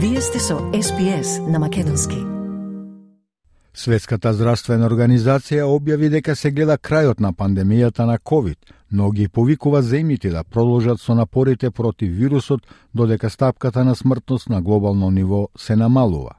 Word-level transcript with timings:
Вие 0.00 0.20
сте 0.20 0.38
со 0.38 0.54
SPS 0.54 1.50
на 1.50 1.58
Македонски. 1.58 2.16
Светската 3.74 4.30
здравствена 4.32 4.86
организација 4.86 5.64
објави 5.66 6.06
дека 6.12 6.36
се 6.38 6.52
гледа 6.54 6.76
крајот 6.78 7.18
на 7.18 7.32
пандемијата 7.34 8.06
на 8.06 8.18
COVID, 8.18 8.56
но 8.92 9.10
ги 9.10 9.26
повикува 9.28 9.82
земјите 9.82 10.30
да 10.30 10.44
продолжат 10.44 11.00
со 11.00 11.18
напорите 11.18 11.70
против 11.70 12.14
вирусот 12.14 12.60
додека 12.94 13.30
стапката 13.30 13.84
на 13.84 13.96
смртност 13.96 14.48
на 14.48 14.62
глобално 14.62 15.10
ниво 15.10 15.48
се 15.58 15.76
намалува. 15.76 16.37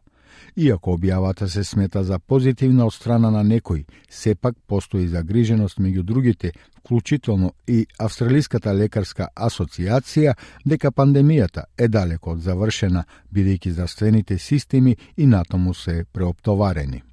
Иако 0.56 0.94
објавата 0.98 1.48
се 1.48 1.64
смета 1.64 2.04
за 2.04 2.20
позитивна 2.20 2.86
од 2.86 2.94
страна 2.94 3.32
на 3.32 3.44
некои, 3.44 3.86
сепак 4.10 4.56
постои 4.68 5.08
загриженост 5.08 5.80
меѓу 5.80 6.04
другите, 6.04 6.52
вклучително 6.80 7.54
и 7.68 7.86
Австралиската 8.00 8.74
лекарска 8.74 9.28
асоциација, 9.36 10.34
дека 10.66 10.92
пандемијата 10.92 11.64
е 11.78 11.88
далеко 11.88 12.32
од 12.32 12.42
завршена, 12.42 13.04
бидејќи 13.34 13.76
здравствените 13.76 14.38
системи 14.38 14.96
и 15.18 15.28
натаму 15.28 15.74
се 15.74 16.06
преоптоварени. 16.12 17.04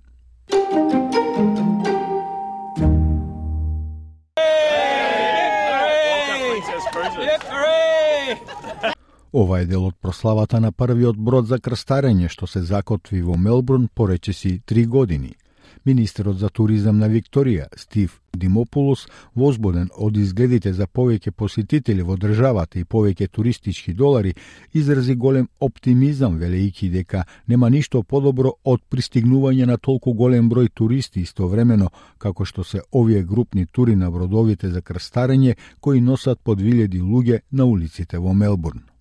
Ова 9.37 9.59
е 9.61 9.67
дел 9.69 9.83
од 9.85 9.97
прославата 10.01 10.59
на 10.65 10.71
првиот 10.73 11.17
брод 11.21 11.49
за 11.49 11.57
крстарење 11.61 12.31
што 12.33 12.47
се 12.49 12.63
закотви 12.65 13.19
во 13.21 13.35
Мелбурн 13.37 13.83
поречеси 13.95 14.61
три 14.65 14.85
години. 14.87 15.35
Министерот 15.85 16.39
за 16.39 16.49
туризам 16.49 16.97
на 16.99 17.11
Викторија, 17.13 17.67
Стив 17.77 18.15
Димопулос, 18.33 19.03
возбуден 19.35 19.91
од 19.93 20.17
изгледите 20.17 20.73
за 20.73 20.87
повеќе 20.87 21.35
посетители 21.37 22.03
во 22.03 22.17
државата 22.17 22.81
и 22.81 22.87
повеќе 22.97 23.29
туристички 23.29 23.93
долари, 23.93 24.33
изрази 24.73 25.15
голем 25.15 25.51
оптимизам, 25.61 26.41
велејќи 26.41 26.91
дека 26.97 27.27
нема 27.47 27.69
ништо 27.69 28.03
подобро 28.03 28.57
од 28.65 28.89
пристигнување 28.89 29.67
на 29.67 29.77
толку 29.77 30.15
голем 30.15 30.49
број 30.49 30.73
туристи 30.73 31.21
истовремено, 31.21 31.93
како 32.19 32.49
што 32.49 32.65
се 32.65 32.81
овие 32.91 33.23
групни 33.23 33.67
тури 33.67 34.01
на 34.01 34.11
бродовите 34.11 34.73
за 34.73 34.81
крстарење 34.81 35.57
кои 35.81 36.01
носат 36.01 36.41
по 36.41 36.57
2000 36.57 37.03
луѓе 37.05 37.41
на 37.53 37.65
улиците 37.67 38.19
во 38.19 38.33
Мелбурн. 38.33 38.96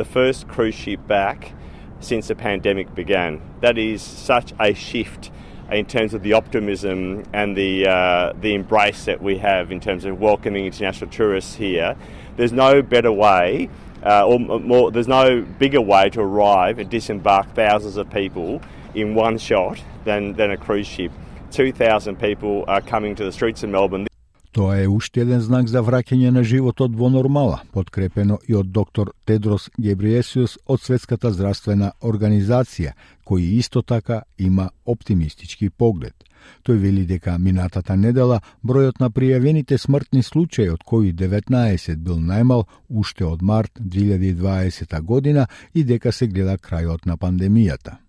The 0.00 0.04
first 0.06 0.48
cruise 0.48 0.74
ship 0.74 1.06
back 1.06 1.52
since 2.00 2.28
the 2.28 2.34
pandemic 2.34 2.94
began. 2.94 3.38
That 3.60 3.76
is 3.76 4.00
such 4.00 4.54
a 4.58 4.72
shift 4.72 5.30
in 5.70 5.84
terms 5.84 6.14
of 6.14 6.22
the 6.22 6.32
optimism 6.32 7.24
and 7.34 7.54
the 7.54 7.86
uh, 7.86 8.32
the 8.40 8.54
embrace 8.54 9.04
that 9.04 9.22
we 9.22 9.36
have 9.36 9.70
in 9.70 9.78
terms 9.78 10.06
of 10.06 10.18
welcoming 10.18 10.64
international 10.64 11.10
tourists 11.10 11.54
here. 11.54 11.96
There's 12.38 12.50
no 12.50 12.80
better 12.80 13.12
way, 13.12 13.68
uh, 14.02 14.26
or 14.26 14.40
more, 14.40 14.90
there's 14.90 15.06
no 15.06 15.42
bigger 15.42 15.82
way 15.82 16.08
to 16.08 16.20
arrive 16.22 16.78
and 16.78 16.88
disembark 16.88 17.54
thousands 17.54 17.98
of 17.98 18.08
people 18.10 18.62
in 18.94 19.14
one 19.14 19.36
shot 19.36 19.82
than, 20.04 20.32
than 20.32 20.50
a 20.50 20.56
cruise 20.56 20.86
ship. 20.86 21.12
2,000 21.50 22.18
people 22.18 22.64
are 22.68 22.80
coming 22.80 23.14
to 23.16 23.24
the 23.24 23.32
streets 23.32 23.62
of 23.62 23.68
Melbourne. 23.68 24.09
Тоа 24.52 24.80
е 24.82 24.88
уште 24.88 25.20
еден 25.22 25.38
знак 25.46 25.68
за 25.70 25.78
враќање 25.86 26.32
на 26.34 26.42
животот 26.42 26.96
во 26.98 27.06
нормала, 27.08 27.60
подкрепено 27.70 28.38
и 28.48 28.54
од 28.58 28.72
доктор 28.74 29.12
Тедрос 29.24 29.68
Гебриесиус 29.78 30.56
од 30.66 30.80
Светската 30.82 31.30
здравствена 31.30 31.92
организација, 32.02 32.96
кој 33.22 33.44
исто 33.60 33.82
така 33.86 34.24
има 34.38 34.70
оптимистички 34.84 35.68
поглед. 35.70 36.24
Тој 36.66 36.80
вели 36.82 37.04
дека 37.06 37.36
минатата 37.38 37.94
недела 37.96 38.40
бројот 38.66 38.98
на 38.98 39.10
пријавените 39.10 39.78
смртни 39.78 40.22
случаи 40.26 40.66
од 40.72 40.82
COVID-19 40.82 42.02
бил 42.02 42.18
најмал 42.18 42.64
уште 42.88 43.28
од 43.28 43.42
март 43.42 43.78
2020 43.78 44.96
година 45.02 45.46
и 45.74 45.84
дека 45.84 46.10
се 46.10 46.26
гледа 46.26 46.56
крајот 46.58 47.06
на 47.06 47.16
пандемијата. 47.16 48.00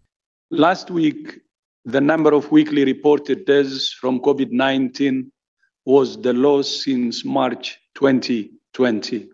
Last 0.49 0.89
week, 0.89 1.37
the 1.85 2.01
number 2.01 2.33
of 2.33 2.49
weekly 2.49 2.83
reported 2.83 3.45
deaths 3.45 3.93
from 3.93 4.19
COVID-19 4.19 5.29
was 5.95 6.17
the 6.21 6.33
lowest 6.33 6.83
since 6.83 7.25
March 7.25 7.65
2020. 7.95 9.29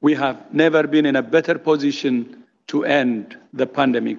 We 0.00 0.14
have 0.14 0.38
never 0.52 0.82
been 0.86 1.06
in 1.06 1.16
a 1.16 1.22
better 1.22 1.58
position 1.58 2.44
to 2.68 2.84
end 2.84 3.36
the 3.52 3.66
pandemic. 3.66 4.18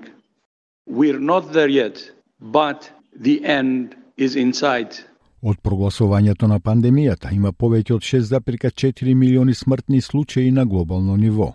We're 0.88 1.20
not 1.20 1.54
there 1.54 1.70
yet, 1.70 1.98
but 2.42 2.92
the 3.28 3.46
end 3.46 3.96
is 4.18 4.36
in 4.36 4.54
sight. 4.54 5.06
Од 5.42 5.62
прогласувањето 5.62 6.48
на 6.48 6.60
пандемијата 6.60 7.32
има 7.34 7.52
повеќе 7.54 7.94
од 7.94 8.02
6,4 8.02 9.14
милиони 9.16 9.54
смртни 9.54 10.02
случаи 10.02 10.52
на 10.52 10.66
глобално 10.66 11.16
ниво. 11.16 11.54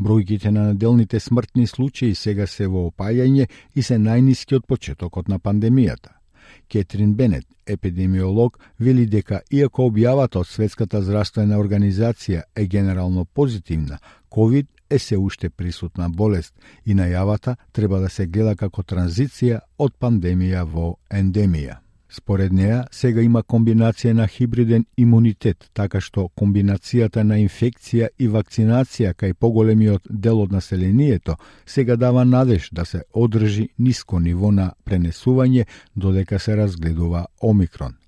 Бројките 0.00 0.50
на 0.50 0.68
неделните 0.68 1.20
смртни 1.20 1.66
случаи 1.66 2.14
сега 2.14 2.46
се 2.46 2.66
во 2.66 2.88
опајање 2.90 3.48
и 3.74 3.82
се 3.82 3.98
најниски 3.98 4.56
од 4.56 4.66
почетокот 4.66 5.28
на 5.28 5.38
пандемијата. 5.38 6.13
Кетрин 6.68 7.14
Бенет, 7.14 7.46
епидемиолог, 7.66 8.58
вели 8.80 9.06
дека 9.06 9.40
иако 9.50 9.88
објавата 9.90 10.40
од 10.42 10.48
Светската 10.48 11.02
здравствена 11.02 11.58
организација 11.58 12.42
е 12.56 12.66
генерално 12.66 13.24
позитивна, 13.24 13.98
COVID 14.30 14.66
е 14.90 14.98
се 14.98 15.16
уште 15.16 15.50
присутна 15.50 16.08
болест 16.10 16.54
и 16.86 16.94
најавата 16.94 17.56
треба 17.72 18.00
да 18.00 18.08
се 18.08 18.26
гледа 18.26 18.56
како 18.56 18.82
транзиција 18.82 19.60
од 19.78 19.94
пандемија 20.00 20.64
во 20.64 20.96
ендемија. 21.10 21.83
Според 22.14 22.52
неа, 22.52 22.84
сега 22.94 23.22
има 23.26 23.40
комбинација 23.42 24.12
на 24.14 24.28
хибриден 24.30 24.84
имунитет, 24.96 25.64
така 25.74 25.98
што 26.00 26.28
комбинацијата 26.38 27.24
на 27.26 27.40
инфекција 27.42 28.12
и 28.22 28.28
вакцинација 28.30 29.16
кај 29.18 29.34
поголемиот 29.34 30.06
дел 30.10 30.44
од 30.44 30.52
населението 30.54 31.34
сега 31.66 31.96
дава 31.96 32.24
надеж 32.24 32.68
да 32.72 32.84
се 32.84 33.02
одржи 33.14 33.68
ниско 33.78 34.20
ниво 34.20 34.52
на 34.52 34.70
пренесување 34.86 35.66
додека 35.96 36.38
се 36.38 36.56
разгледува 36.56 37.26
омикрон. 37.42 37.98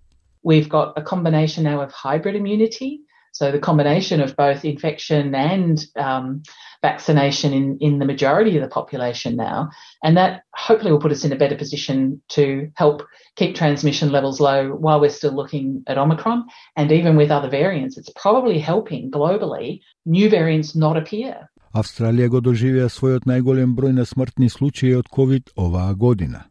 We've 0.44 0.68
got 0.68 0.92
a 0.96 1.02
combination 1.02 1.64
now 1.64 1.82
of 1.82 1.90
hybrid 1.90 2.36
immunity, 2.36 2.90
so 3.35 3.51
the 3.51 3.59
combination 3.59 4.21
of 4.21 4.35
both 4.35 4.65
infection 4.65 5.33
and 5.33 5.85
um, 5.95 6.43
vaccination 6.81 7.53
in, 7.53 7.77
in 7.79 7.99
the 7.99 8.05
majority 8.05 8.57
of 8.57 8.61
the 8.61 8.67
population 8.67 9.35
now. 9.35 9.69
And 10.03 10.17
that 10.17 10.43
hopefully 10.53 10.91
will 10.91 10.99
put 10.99 11.11
us 11.11 11.23
in 11.23 11.31
a 11.31 11.37
better 11.37 11.55
position 11.55 12.21
to 12.29 12.69
help 12.75 13.03
keep 13.37 13.55
transmission 13.55 14.11
levels 14.11 14.41
low 14.41 14.75
while 14.75 14.99
we're 14.99 15.09
still 15.09 15.33
looking 15.33 15.83
at 15.87 15.97
Omicron. 15.97 16.45
And 16.75 16.91
even 16.91 17.15
with 17.15 17.31
other 17.31 17.49
variants, 17.49 17.97
it's 17.97 18.11
probably 18.15 18.59
helping 18.59 19.11
globally 19.11 19.79
new 20.05 20.29
variants 20.29 20.75
not 20.75 20.97
appear. 20.97 21.47
Австралија 21.71 22.27
го 22.27 22.41
доживеа 22.43 22.89
својот 22.91 23.23
најголем 23.31 23.77
број 23.77 23.93
на 23.95 24.03
смртни 24.03 24.49
случаи 24.51 24.91
од 24.97 25.07
COVID 25.07 25.53
оваа 25.55 25.93
година, 25.95 26.41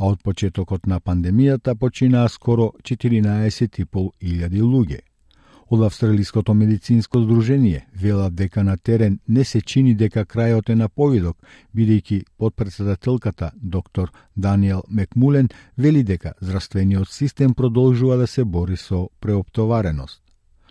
а 0.00 0.08
од 0.14 0.22
почетокот 0.24 0.86
на 0.88 1.02
пандемијата 1.04 1.74
починаа 1.76 2.32
скоро 2.32 2.72
14.500 2.80 4.64
луѓе. 4.64 5.02
Од 5.69 5.81
Австралиското 5.81 6.53
медицинско 6.53 7.19
здружение 7.21 7.85
велат 7.95 8.35
дека 8.35 8.63
на 8.63 8.77
терен 8.77 9.19
не 9.27 9.43
се 9.43 9.61
чини 9.61 9.95
дека 9.95 10.25
крајот 10.25 10.69
е 10.69 10.75
на 10.75 10.89
повидок, 10.89 11.37
бидејќи 11.75 12.23
подпредседателката 12.37 13.51
доктор 13.55 14.11
Даниел 14.35 14.83
Мекмулен 14.89 15.49
вели 15.77 16.03
дека 16.03 16.33
здравствениот 16.41 17.09
систем 17.09 17.53
продолжува 17.53 18.17
да 18.17 18.27
се 18.27 18.45
бори 18.45 18.77
со 18.77 19.09
преоптовареност. 19.21 20.24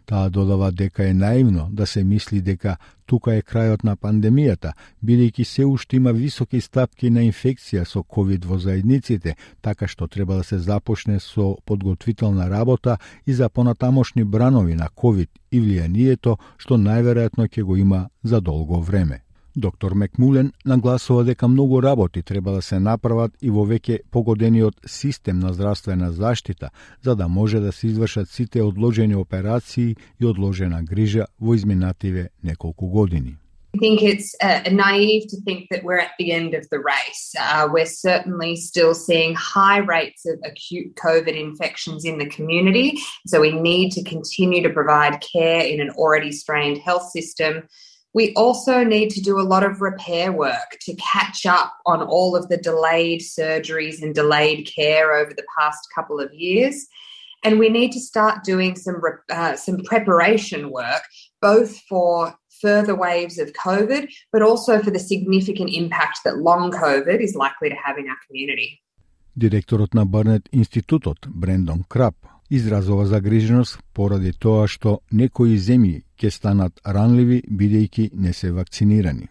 Таа 0.07 0.31
додава 0.31 0.73
дека 0.73 1.09
е 1.09 1.15
наивно 1.15 1.69
да 1.73 1.87
се 1.87 2.05
мисли 2.05 2.41
дека 2.41 2.77
тука 3.07 3.35
е 3.35 3.43
крајот 3.43 3.85
на 3.85 3.97
пандемијата, 3.97 4.73
бидејќи 5.05 5.45
се 5.45 5.65
уште 5.65 5.97
има 5.97 6.13
високи 6.13 6.61
стапки 6.61 7.11
на 7.11 7.25
инфекција 7.25 7.85
со 7.89 8.03
ковид 8.03 8.45
во 8.45 8.59
заедниците, 8.59 9.37
така 9.61 9.89
што 9.89 10.09
треба 10.09 10.37
да 10.37 10.45
се 10.45 10.59
започне 10.59 11.21
со 11.21 11.57
подготвителна 11.65 12.51
работа 12.51 12.99
и 13.27 13.33
за 13.33 13.49
понатамошни 13.49 14.25
бранови 14.25 14.75
на 14.75 14.89
ковид 14.89 15.31
и 15.51 15.61
влијанието 15.61 16.37
што 16.59 16.77
најверојатно 16.77 17.49
ќе 17.49 17.63
го 17.63 17.77
има 17.77 18.09
за 18.23 18.41
долго 18.41 18.81
време. 18.81 19.24
Доктор 19.57 19.93
Мекмулен 19.95 20.53
нагласува 20.67 21.25
дека 21.25 21.49
многу 21.49 21.83
работи 21.83 22.23
треба 22.23 22.53
да 22.53 22.63
се 22.63 22.81
направат 22.81 23.33
и 23.43 23.51
во 23.55 23.63
веќе 23.63 24.01
погодениот 24.11 24.81
систем 24.87 25.39
на 25.39 25.53
здравствена 25.55 26.11
заштита, 26.13 26.71
за 27.05 27.15
да 27.15 27.29
може 27.29 27.61
да 27.61 27.73
се 27.73 27.87
извршат 27.87 28.29
сите 28.29 28.63
одложени 28.63 29.15
операции 29.15 29.97
и 30.21 30.27
одложена 30.27 30.83
грижа 30.83 31.27
во 31.41 31.55
изминативе 31.55 32.29
неколку 32.43 32.87
години. 32.87 33.37
I 33.75 33.79
think 33.79 34.03
it's 34.03 34.35
uh, 34.41 34.63
naive 34.71 35.27
to 35.31 35.37
think 35.47 35.69
that 35.71 35.83
we're 35.83 35.99
at 35.99 36.15
the 36.19 36.31
end 36.31 36.55
of 36.55 36.65
the 36.71 36.79
race. 36.79 37.35
Uh, 37.39 37.69
we're 37.73 37.95
certainly 38.09 38.55
still 38.55 38.95
seeing 38.95 39.35
high 39.35 39.79
rates 39.79 40.27
of 40.27 40.39
acute 40.45 40.95
COVID 40.95 41.35
infections 41.49 42.05
in 42.05 42.19
the 42.19 42.29
community. 42.37 42.89
So 43.27 43.41
we 43.41 43.51
need 43.51 43.91
to 43.93 44.03
continue 44.05 44.63
to 44.63 44.71
provide 44.71 45.21
care 45.21 45.61
in 45.61 45.81
an 45.81 45.91
already 45.91 46.31
strained 46.31 46.79
health 46.79 47.11
system 47.11 47.65
We 48.14 48.34
also 48.34 48.84
need 48.84 49.12
to 49.12 49.22
do 49.22 49.40
a 49.40 49.46
lot 49.46 49.64
of 49.64 49.82
repair 49.82 50.32
work 50.32 50.78
to 50.82 50.96
catch 50.96 51.46
up 51.46 51.74
on 51.86 52.02
all 52.02 52.36
of 52.36 52.50
the 52.50 52.58
delayed 52.58 53.22
surgeries 53.22 54.02
and 54.02 54.16
delayed 54.16 54.68
care 54.68 55.14
over 55.14 55.32
the 55.34 55.46
past 55.58 55.88
couple 55.94 56.20
of 56.20 56.34
years. 56.34 56.88
And 57.44 57.60
we 57.60 57.70
need 57.70 57.92
to 57.92 58.00
start 58.00 58.44
doing 58.44 58.76
some 58.76 59.00
uh, 59.30 59.56
some 59.56 59.78
preparation 59.84 60.72
work, 60.72 61.04
both 61.42 61.80
for 61.88 62.36
further 62.62 62.96
waves 62.96 63.38
of 63.40 63.54
COVID, 63.54 64.10
but 64.34 64.42
also 64.42 64.82
for 64.82 64.92
the 64.92 65.00
significant 65.00 65.70
impact 65.70 66.20
that 66.26 66.40
long 66.40 66.72
COVID 66.72 67.22
is 67.22 67.36
likely 67.36 67.70
to 67.70 67.76
have 67.76 67.98
in 67.98 68.10
our 68.10 68.18
community. 68.28 68.82
Директорот 69.36 69.94
на 69.94 70.06
Барнет 70.06 70.50
Институтот, 70.52 71.28
Брендон 71.28 71.86
Крап, 71.88 72.16
изразува 72.54 73.06
загриженост 73.06 73.80
поради 73.94 74.34
тоа 74.34 74.68
што 74.68 75.00
некои 75.12 75.58
земји 75.58 76.02
ќе 76.20 76.30
станат 76.34 76.80
ранливи 76.86 77.44
бидејќи 77.50 78.10
не 78.14 78.34
се 78.34 78.52
вакцинирани. 78.52 79.28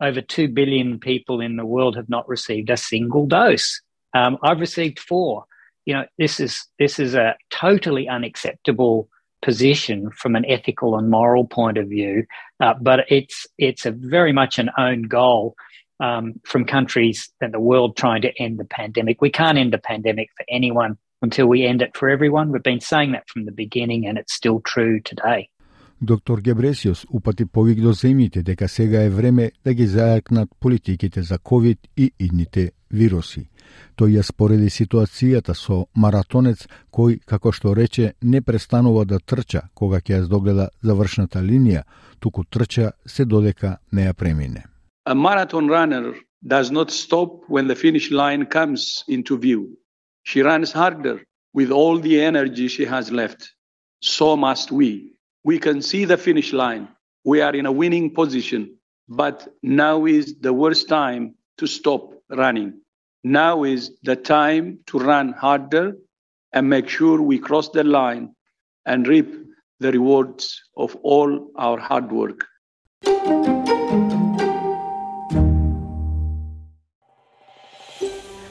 Over 0.00 0.20
2 0.20 0.52
billion 0.52 0.98
people 0.98 1.40
in 1.40 1.56
the 1.56 1.64
world 1.64 1.96
have 1.96 2.08
not 2.08 2.28
received 2.28 2.70
a 2.70 2.76
single 2.76 3.26
dose. 3.26 3.80
Um, 4.14 4.36
I've 4.42 4.60
received 4.60 4.98
four. 4.98 5.44
You 5.86 5.94
know, 5.94 6.04
this 6.18 6.40
is 6.40 6.52
this 6.78 6.98
is 6.98 7.14
a 7.14 7.36
totally 7.50 8.08
unacceptable 8.08 9.08
position 9.42 10.10
from 10.10 10.34
an 10.36 10.44
ethical 10.44 10.98
and 10.98 11.08
moral 11.08 11.46
point 11.46 11.78
of 11.78 11.88
view, 11.88 12.24
uh, 12.60 12.74
but 12.80 12.98
it's 13.08 13.46
it's 13.58 13.86
a 13.86 13.92
very 13.92 14.32
much 14.32 14.58
an 14.58 14.70
own 14.76 15.02
goal 15.02 15.54
um, 16.00 16.34
from 16.44 16.64
countries 16.64 17.30
and 17.40 17.54
the 17.54 17.60
world 17.60 17.96
trying 17.96 18.22
to 18.22 18.32
end 18.42 18.58
the 18.58 18.64
pandemic. 18.64 19.22
We 19.22 19.30
can't 19.30 19.58
end 19.58 19.72
the 19.72 19.78
pandemic 19.78 20.28
for 20.36 20.44
anyone 20.48 20.98
until 21.21 21.47
we 21.47 21.65
end 21.71 21.81
it 21.81 21.91
for 21.99 22.09
everyone. 22.09 22.51
We've 22.51 22.69
been 22.73 22.85
saying 22.93 23.11
that 23.13 23.25
from 23.31 23.45
the 23.45 23.55
beginning, 23.63 24.01
and 24.07 24.17
it's 24.17 24.33
still 24.33 24.59
true 24.73 24.99
today. 25.11 25.49
Доктор 26.03 26.41
Гебресиус 26.41 27.05
упати 27.13 27.45
повик 27.45 27.81
до 27.81 27.93
земјите 27.93 28.41
дека 28.41 28.67
сега 28.67 29.03
е 29.03 29.09
време 29.09 29.51
да 29.65 29.73
ги 29.73 29.87
зајакнат 29.87 30.49
политиките 30.59 31.21
за 31.21 31.37
ковид 31.37 31.79
и 31.97 32.11
идните 32.19 32.71
вируси. 32.91 33.49
Тој 33.97 34.17
ја 34.17 34.23
спореди 34.23 34.69
ситуацијата 34.69 35.53
со 35.53 35.85
маратонец 35.95 36.65
кој, 36.91 37.19
како 37.25 37.51
што 37.51 37.75
рече, 37.75 38.13
не 38.21 38.41
престанува 38.41 39.05
да 39.05 39.19
трча 39.19 39.61
кога 39.75 40.01
ќе 40.01 40.17
ја 40.17 40.21
здогледа 40.25 40.69
завршната 40.81 41.39
линија, 41.39 41.83
туку 42.19 42.43
трча 42.43 42.91
се 43.05 43.25
додека 43.25 43.77
не 43.91 44.09
ја 44.09 44.13
премине. 44.13 44.63
A 45.05 45.13
marathon 45.13 45.69
runner 45.69 46.15
does 46.41 46.71
not 46.71 46.89
stop 46.89 47.45
when 47.47 47.67
the 47.67 47.75
finish 47.75 48.09
line 48.11 48.45
comes 48.45 49.03
into 49.07 49.37
view. 49.37 49.80
She 50.23 50.41
runs 50.41 50.71
harder 50.71 51.21
with 51.53 51.71
all 51.71 51.99
the 51.99 52.21
energy 52.21 52.67
she 52.67 52.85
has 52.85 53.11
left. 53.11 53.51
So 54.01 54.37
must 54.37 54.71
we. 54.71 55.13
We 55.43 55.59
can 55.59 55.81
see 55.81 56.05
the 56.05 56.17
finish 56.17 56.53
line. 56.53 56.87
We 57.23 57.41
are 57.41 57.55
in 57.55 57.65
a 57.65 57.71
winning 57.71 58.13
position, 58.13 58.77
but 59.07 59.47
now 59.61 60.05
is 60.05 60.35
the 60.39 60.53
worst 60.53 60.87
time 60.87 61.35
to 61.57 61.67
stop 61.67 62.13
running. 62.29 62.81
Now 63.23 63.63
is 63.63 63.91
the 64.03 64.15
time 64.15 64.79
to 64.87 64.99
run 64.99 65.33
harder 65.33 65.95
and 66.53 66.69
make 66.69 66.89
sure 66.89 67.21
we 67.21 67.37
cross 67.37 67.69
the 67.69 67.83
line 67.83 68.35
and 68.85 69.07
reap 69.07 69.33
the 69.79 69.91
rewards 69.91 70.61
of 70.75 70.95
all 71.03 71.51
our 71.55 71.79
hard 71.79 72.11
work. 72.11 72.45